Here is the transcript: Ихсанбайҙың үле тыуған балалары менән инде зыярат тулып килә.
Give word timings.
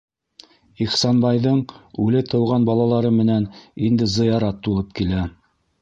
Ихсанбайҙың 0.85 1.59
үле 2.05 2.23
тыуған 2.31 2.67
балалары 2.73 3.13
менән 3.21 3.47
инде 3.91 4.13
зыярат 4.19 4.69
тулып 4.69 4.99
килә. 5.03 5.27